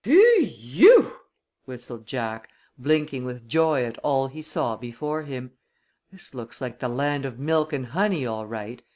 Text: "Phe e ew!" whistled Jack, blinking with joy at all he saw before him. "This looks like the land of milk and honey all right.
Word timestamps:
"Phe 0.03 0.15
e 0.39 0.43
ew!" 0.47 1.17
whistled 1.65 2.07
Jack, 2.07 2.49
blinking 2.75 3.23
with 3.23 3.47
joy 3.47 3.85
at 3.85 3.99
all 3.99 4.29
he 4.29 4.41
saw 4.41 4.75
before 4.75 5.21
him. 5.21 5.51
"This 6.11 6.33
looks 6.33 6.59
like 6.59 6.79
the 6.79 6.89
land 6.89 7.23
of 7.23 7.37
milk 7.37 7.71
and 7.71 7.85
honey 7.85 8.25
all 8.25 8.47
right. 8.47 8.81